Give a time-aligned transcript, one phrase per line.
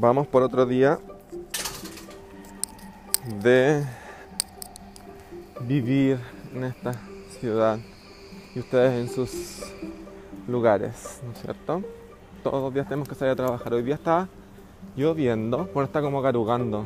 [0.00, 0.98] vamos por otro día
[3.42, 3.84] de
[5.60, 6.18] vivir
[6.54, 6.94] en esta
[7.38, 7.78] ciudad
[8.54, 9.72] y ustedes en sus
[10.48, 11.82] lugares, ¿no es cierto?
[12.42, 13.72] Todos los días tenemos que salir a trabajar.
[13.72, 14.28] Hoy día está
[14.96, 16.84] lloviendo, bueno, está como carugando.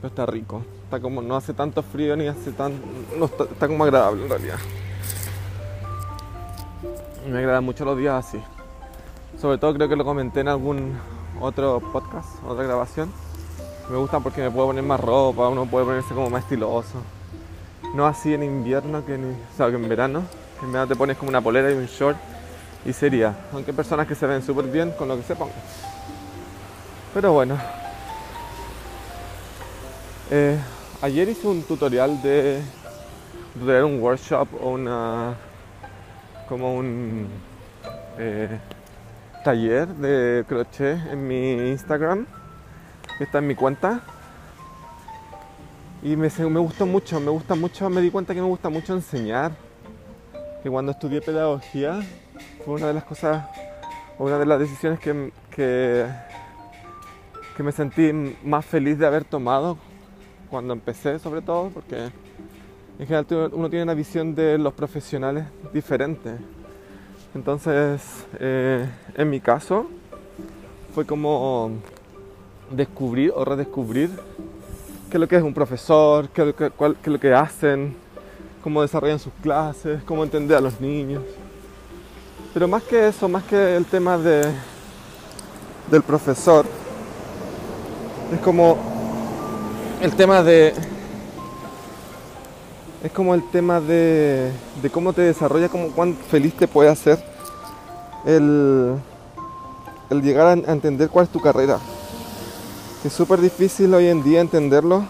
[0.00, 0.62] Pero está rico.
[0.84, 2.80] Está como, no hace tanto frío ni hace tan.
[3.16, 4.58] No, está, está como agradable en realidad.
[7.28, 8.38] Me agradan mucho los días así.
[9.40, 10.98] Sobre todo creo que lo comenté en algún
[11.40, 13.12] otro podcast, otra grabación.
[13.90, 17.02] Me gusta porque me puedo poner más ropa, uno puede ponerse como más estiloso.
[17.94, 20.22] No así en invierno que ni, o sea, que en verano.
[20.62, 22.16] En verano te pones como una polera y un short
[22.86, 23.36] y sería.
[23.52, 25.54] Aunque hay personas que se ven súper bien con lo que se pongan.
[27.12, 27.58] Pero bueno.
[30.30, 30.58] Eh,
[31.02, 32.62] ayer hice un tutorial de
[33.52, 35.34] tutorial un workshop o una
[36.48, 37.28] como un
[38.18, 38.58] eh,
[39.44, 42.26] taller de crochet en mi Instagram
[43.18, 44.00] que está en mi cuenta
[46.02, 48.94] y me, me gustó mucho, me gusta mucho, me di cuenta que me gusta mucho
[48.94, 49.52] enseñar
[50.62, 52.00] que cuando estudié pedagogía
[52.64, 53.44] fue una de las cosas
[54.18, 56.06] una de las decisiones que, que,
[57.56, 59.78] que me sentí más feliz de haber tomado
[60.50, 62.10] cuando empecé sobre todo porque
[62.98, 66.36] en general uno tiene una visión de los profesionales diferente.
[67.36, 68.00] Entonces,
[68.40, 69.86] eh, en mi caso,
[70.94, 71.70] fue como
[72.70, 74.08] descubrir o redescubrir
[75.10, 77.94] qué es lo que es un profesor, qué es lo que, hacen,
[78.62, 81.22] cómo desarrollan sus clases, cómo entender a los niños.
[82.54, 84.50] Pero más que eso, más que el tema de,
[85.90, 86.64] del profesor,
[88.32, 88.78] es como
[90.00, 90.72] el tema de
[93.02, 94.50] es como el tema de,
[94.82, 97.22] de cómo te desarrolla, como cuán feliz te puede hacer
[98.24, 98.96] el,
[100.10, 101.78] el llegar a, entender cuál es tu carrera.
[103.02, 105.04] Que es súper difícil hoy en día entenderlo.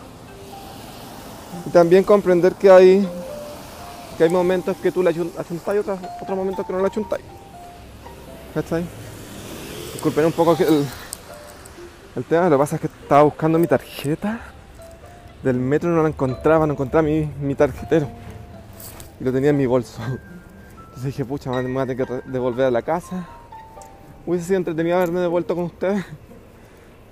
[1.67, 3.09] Y también comprender que hay,
[4.19, 7.25] que hay momentos que tú la achuntáis y otros, otros momentos que no la achuntáis.
[8.55, 8.85] ¿Cachai?
[9.93, 10.87] Disculpen un poco que el,
[12.17, 14.56] el tema, lo que pasa es que estaba buscando mi tarjeta
[15.43, 18.09] del metro no la encontraba, no encontraba mi, mi tarjetero.
[19.21, 20.01] Y lo tenía en mi bolso.
[20.05, 23.27] Entonces dije, pucha, me voy a tener que devolver a la casa.
[24.25, 26.05] Hubiese sido entretenido haberme devuelto con ustedes.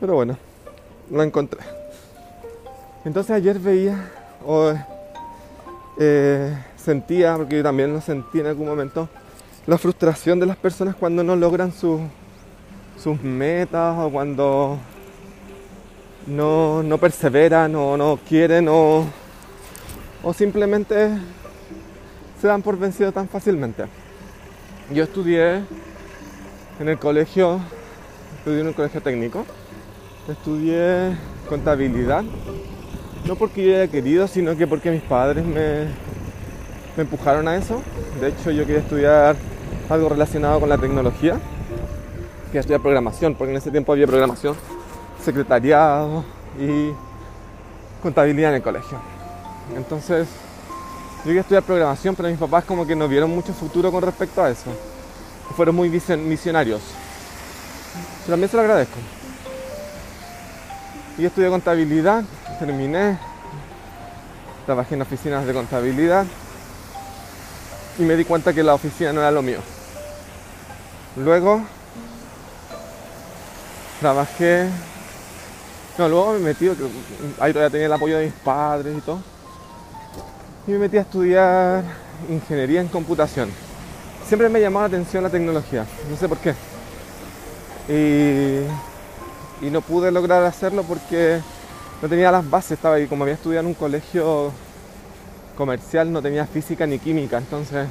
[0.00, 0.36] Pero bueno,
[1.10, 1.60] lo encontré.
[3.04, 4.10] Entonces ayer veía,
[4.44, 4.72] o
[5.98, 9.08] eh, sentía, porque yo también lo sentí en algún momento,
[9.66, 12.00] la frustración de las personas cuando no logran su,
[12.98, 14.78] sus metas o cuando
[16.26, 19.04] no, no perseveran o no quieren o,
[20.22, 21.10] o simplemente
[22.40, 23.84] se dan por vencidos tan fácilmente.
[24.92, 25.62] Yo estudié
[26.80, 27.60] en el colegio,
[28.38, 29.44] estudié en un colegio técnico,
[30.28, 31.16] estudié
[31.48, 32.24] contabilidad,
[33.26, 35.84] no porque yo haya querido, sino que porque mis padres me,
[36.96, 37.80] me empujaron a eso.
[38.20, 39.36] De hecho, yo quería estudiar
[39.88, 41.38] algo relacionado con la tecnología,
[42.46, 44.54] quería estudiar programación, porque en ese tiempo había programación
[45.24, 46.24] secretariado
[46.58, 46.90] y
[48.02, 48.98] contabilidad en el colegio.
[49.74, 50.28] Entonces,
[51.18, 54.42] yo quería estudiar programación, pero mis papás como que no vieron mucho futuro con respecto
[54.42, 54.70] a eso.
[55.56, 56.82] Fueron muy misionarios.
[58.26, 58.96] También se lo agradezco.
[61.16, 62.24] Y estudié contabilidad,
[62.58, 63.18] terminé,
[64.66, 66.26] trabajé en oficinas de contabilidad
[67.98, 69.60] y me di cuenta que la oficina no era lo mío.
[71.16, 71.62] Luego
[74.00, 74.68] trabajé
[75.98, 79.20] no, luego me metí, ahí todavía tenía el apoyo de mis padres y todo.
[80.66, 81.84] Y me metí a estudiar
[82.28, 83.50] ingeniería en computación.
[84.26, 86.54] Siempre me llamó la atención la tecnología, no sé por qué.
[87.88, 91.40] Y, y no pude lograr hacerlo porque
[92.02, 94.50] no tenía las bases, estaba ahí, como había estudiado en un colegio
[95.56, 97.86] comercial, no tenía física ni química, entonces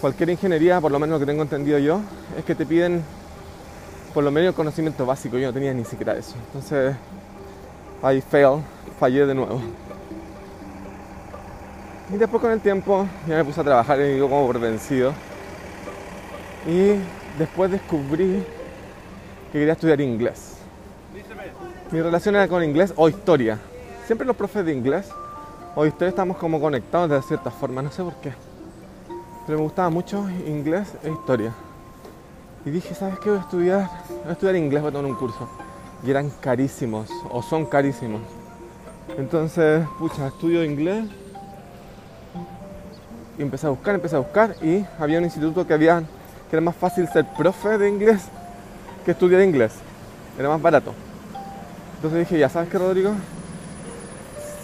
[0.00, 2.00] cualquier ingeniería, por lo menos lo que tengo entendido yo,
[2.38, 3.04] es que te piden
[4.12, 6.34] por lo menos conocimiento básico, yo no tenía ni siquiera eso.
[6.46, 6.94] Entonces,
[8.02, 8.62] ahí fail,
[8.98, 9.60] fallé de nuevo.
[12.12, 15.12] Y después con el tiempo ya me puse a trabajar y digo como por vencido.
[16.66, 16.94] Y
[17.38, 18.44] después descubrí
[19.52, 20.56] que quería estudiar inglés.
[21.92, 23.58] Mi relación era con inglés o historia.
[24.06, 25.08] Siempre los profes de inglés
[25.76, 28.32] o historia estamos como conectados de cierta forma, no sé por qué.
[29.46, 31.52] Pero me gustaba mucho inglés e historia.
[32.64, 33.30] Y dije, ¿sabes qué?
[33.30, 35.48] Voy a estudiar, voy a estudiar inglés, voy a tomar un curso.
[36.04, 38.20] Y eran carísimos, o son carísimos.
[39.16, 41.04] Entonces, pucha, estudio inglés.
[43.38, 44.54] Y empecé a buscar, empecé a buscar.
[44.62, 46.00] Y había un instituto que había,
[46.50, 48.28] que era más fácil ser profe de inglés
[49.04, 49.72] que estudiar inglés.
[50.38, 50.92] Era más barato.
[51.96, 53.12] Entonces dije, ya sabes qué, Rodrigo,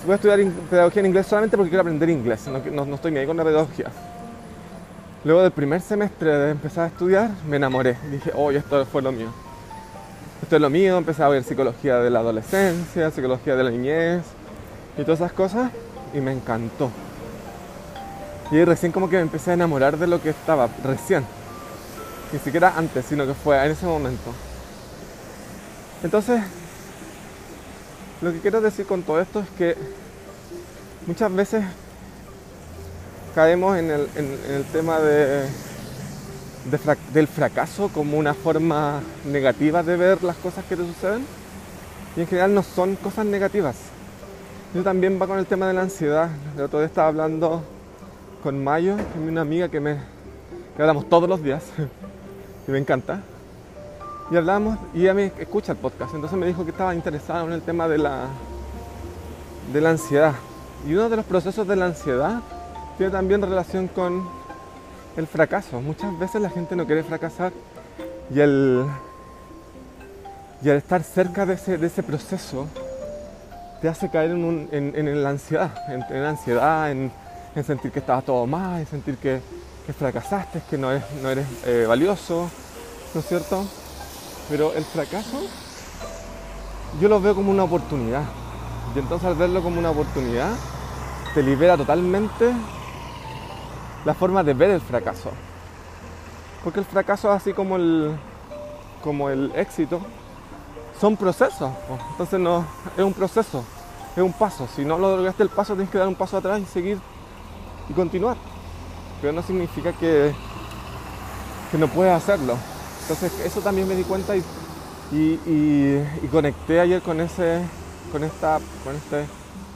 [0.05, 0.41] voy a estudiar
[0.71, 2.47] pedagogía en inglés solamente porque quiero aprender inglés.
[2.47, 3.91] No, no, estoy ni ahí con la pedagogía.
[5.27, 7.99] Luego del primer semestre de empezar a estudiar, me enamoré.
[8.13, 9.27] Dije, oh, esto fue lo mío.
[10.41, 10.97] Esto es lo mío.
[10.97, 14.23] Empecé a ver psicología de la adolescencia, psicología de la niñez
[14.97, 15.73] y todas esas cosas.
[16.15, 16.93] Y me encantó.
[18.53, 21.25] Y recién como que me empecé a enamorar de lo que estaba, recién.
[22.33, 24.33] Ni siquiera antes, sino que fue en ese momento.
[26.05, 26.41] Entonces,
[28.23, 29.77] lo que quiero decir con todo esto es que
[31.05, 31.65] muchas veces
[33.37, 35.45] caemos en el, tema de,
[37.13, 41.23] del fracaso como una forma negativa de ver las cosas que te suceden
[42.17, 43.77] y en general no son cosas negativas.
[44.75, 46.31] Yo también va con el tema de la ansiedad.
[46.57, 47.63] El otro día estaba hablando
[48.43, 49.99] con Mayo, que es una amiga que me
[50.75, 51.63] que hablamos todos los días
[52.67, 53.21] y me encanta.
[54.31, 57.53] Y hablamos y ella me escucha el podcast, entonces me dijo que estaba interesado en
[57.53, 58.29] el tema de la
[59.75, 60.33] de la ansiedad.
[60.89, 62.41] Y uno de los procesos de la ansiedad
[62.97, 64.27] tiene también relación con
[65.17, 65.81] el fracaso.
[65.81, 67.53] Muchas veces la gente no quiere fracasar
[68.35, 68.85] y el,
[70.63, 72.67] y al estar cerca de ese, de ese proceso
[73.81, 77.13] te hace caer en, en, la ansiedad, en, la ansiedad, en,
[77.65, 79.41] sentir que estaba todo mal, en sentir que,
[79.87, 82.51] que fracasaste, que no eres, no eres eh, valioso,
[83.15, 83.65] ¿no es cierto?
[84.49, 85.43] Pero el fracaso
[87.01, 88.23] yo lo veo como una oportunidad.
[88.95, 90.53] Y entonces al verlo como una oportunidad,
[91.35, 92.53] te libera totalmente
[94.07, 95.33] la forma de ver el fracaso.
[96.63, 98.17] Porque el fracaso, así como el,
[99.03, 100.01] como el éxito,
[101.01, 101.71] son procesos.
[102.13, 102.65] Entonces no,
[102.97, 103.65] es un proceso,
[104.17, 104.69] es un paso.
[104.75, 106.99] Si no lo lograste el paso, tienes que dar un paso atrás y seguir
[107.89, 108.37] y continuar.
[109.21, 110.33] Pero no significa que,
[111.73, 112.57] que no puedes hacerlo.
[113.03, 114.45] Entonces eso también me di cuenta y,
[115.13, 117.61] y, conecté ayer con ese,
[118.13, 119.27] con esta, con este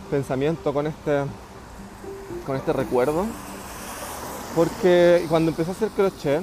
[0.08, 1.24] pensamiento, con este,
[2.46, 3.26] con este recuerdo.
[4.54, 6.42] Porque cuando empecé a hacer crochet,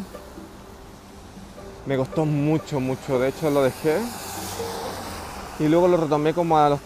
[1.85, 3.19] me costó mucho, mucho.
[3.19, 3.99] De hecho lo dejé
[5.59, 6.79] y luego lo retomé como a los...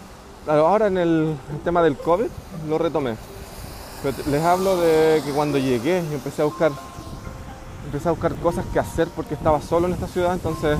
[0.46, 2.26] Ahora en el, tema del COVID
[2.68, 3.16] lo retomé.
[4.02, 6.72] Pero les hablo de que cuando llegué y empecé a buscar
[7.86, 10.78] empecé a buscar cosas que hacer porque estaba solo en esta ciudad, entonces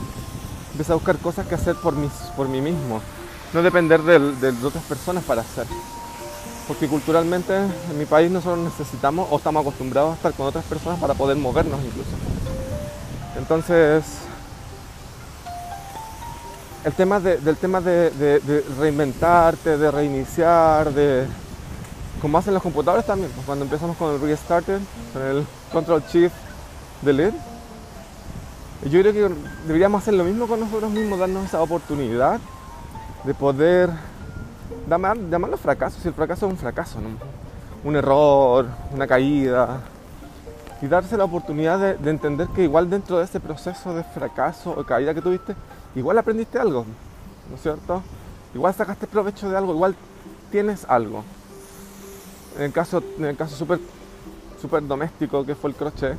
[0.72, 1.94] empecé a buscar cosas que hacer por,
[2.36, 3.00] por mí mismo,
[3.52, 5.66] no depender de, de, otras personas para hacer.
[6.68, 10.98] Porque culturalmente en mi país nosotros necesitamos o estamos acostumbrados a estar con otras personas
[11.00, 12.10] para poder movernos incluso.
[13.36, 14.04] Entonces,
[16.84, 21.26] el tema del tema de, de, reinventarte, de reiniciar, de
[22.20, 24.78] como hacen los computadores también, pues cuando empezamos con el restarter,
[25.12, 26.34] con el control shift
[27.02, 27.34] de leer.
[28.84, 29.34] Yo creo que
[29.66, 32.40] deberíamos hacer lo mismo con nosotros mismos, darnos esa oportunidad
[33.24, 33.90] de poder
[34.88, 36.98] llamarlo fracaso, si el fracaso es un fracaso,
[37.84, 39.80] un error, una caída,
[40.80, 44.84] y darse la oportunidad de, entender que igual dentro de ese proceso de fracaso o
[44.84, 45.54] caída que tuviste,
[45.94, 46.84] igual aprendiste algo,
[47.48, 48.02] ¿no es cierto?
[48.54, 49.94] Igual sacaste provecho de algo, igual
[50.50, 51.24] tienes algo.
[52.56, 53.02] En el caso,
[53.38, 53.80] caso súper
[54.60, 56.16] super doméstico que fue el crochet,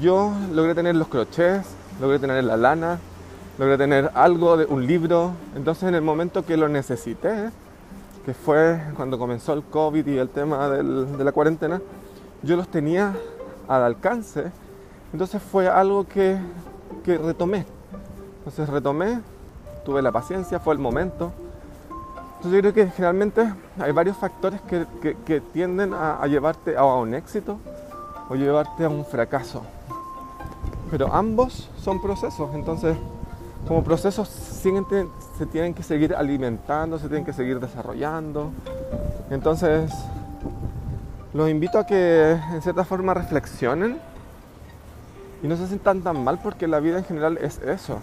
[0.00, 1.66] yo logré tener los crochets,
[2.00, 2.98] logré tener la lana,
[3.58, 5.32] logré tener algo de un libro.
[5.54, 7.50] Entonces en el momento que lo necesité,
[8.24, 11.80] que fue cuando comenzó el COVID y el tema de la cuarentena,
[12.42, 13.14] yo los tenía
[13.66, 14.50] al alcance.
[15.12, 16.38] Entonces fue algo que,
[17.04, 17.64] retomé.
[18.38, 19.20] Entonces retomé,
[19.84, 21.32] tuve la paciencia, fue el momento.
[22.36, 27.14] Entonces yo creo que generalmente hay varios factores que, tienden a, a llevarte a un
[27.14, 27.58] éxito
[28.28, 29.62] o llevarte a un fracaso.
[30.90, 32.96] Pero ambos son procesos, entonces
[33.66, 38.50] como procesos se tienen que seguir alimentando, se tienen que seguir desarrollando.
[39.30, 39.92] Entonces
[41.34, 43.98] los invito a que en cierta forma reflexionen
[45.42, 47.98] y no se sientan tan mal porque la vida en general es eso.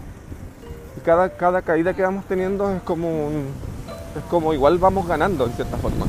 [1.03, 3.29] Cada, cada caída que vamos teniendo es como
[4.15, 6.05] es como igual vamos ganando en cierta forma.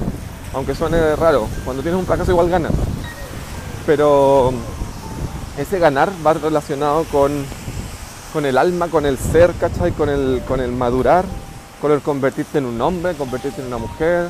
[0.55, 2.73] Aunque suene raro, cuando tienes un fracaso igual ganas.
[3.85, 4.53] Pero
[5.59, 7.45] ese ganar va relacionado con,
[8.45, 9.93] el alma, con el ser, ¿cachai?
[9.93, 11.25] Con el, con el madurar,
[11.81, 14.29] con el convertirte en un hombre, convertirte en una mujer,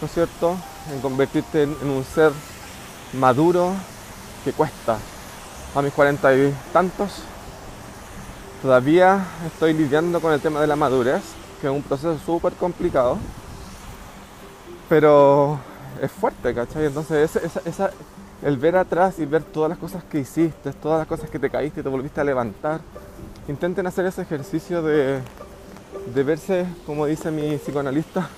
[0.00, 0.56] ¿no es cierto?
[0.92, 2.32] En convertirte en, un ser
[3.12, 3.72] maduro
[4.44, 4.98] que cuesta.
[5.74, 7.22] A mis cuarenta y tantos
[8.62, 11.22] todavía estoy lidiando con el tema de la madurez,
[11.60, 13.18] que es un proceso súper complicado,
[14.88, 15.58] pero
[16.00, 16.86] es fuerte, ¿cachai?
[16.86, 17.90] Entonces esa,
[18.42, 21.50] el ver atrás y ver todas las cosas que hiciste, todas las cosas que te
[21.50, 22.80] caíste y te volviste a levantar.
[23.48, 25.20] Intenten hacer ese ejercicio de,
[26.14, 28.28] de verse, como dice mi psicoanalista,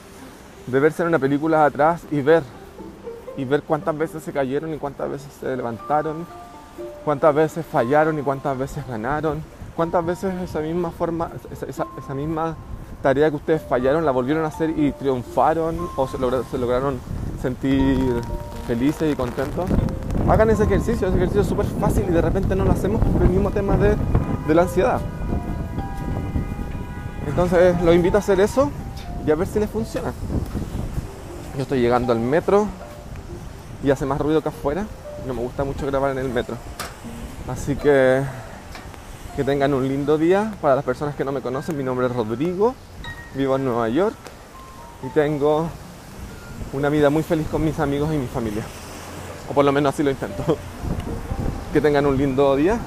[0.66, 2.42] de verse en una película atrás y ver,
[3.37, 6.26] y ver cuántas veces se cayeron y cuántas veces se levantaron,
[7.04, 9.42] cuántas veces fallaron y cuántas veces ganaron,
[9.76, 12.56] cuántas veces esa misma forma, esa, esa misma
[13.02, 17.00] tarea que ustedes fallaron la volvieron a hacer y triunfaron o se, se lograron
[17.40, 17.99] sentir
[18.66, 19.69] felices y contentos.
[20.28, 23.23] Hagan ese ejercicio, ese ejercicio es súper fácil y de repente no lo hacemos por
[23.23, 23.97] el mismo tema de,
[24.47, 25.00] de la ansiedad.
[27.26, 28.71] Entonces los invito a hacer eso
[29.26, 30.12] y a ver si les funciona.
[31.57, 32.66] Yo estoy llegando al metro
[33.85, 34.87] y hace más ruido que afuera.
[35.26, 36.57] No me gusta mucho grabar en el metro.
[37.49, 38.23] Así que
[39.37, 40.52] que tengan un lindo día.
[40.61, 42.75] Para las personas que no me conocen, mi nombre es Rodrigo,
[43.35, 44.14] vivo en Nueva York
[45.02, 45.69] y tengo
[46.73, 48.64] una vida muy feliz con mis amigos y mi familia.
[49.50, 50.56] O por lo menos así lo intento.
[51.73, 52.78] Que tengan un lindo día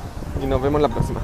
[0.41, 1.21] y nos vemos la próxima.